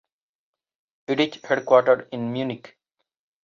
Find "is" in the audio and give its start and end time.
1.19-1.39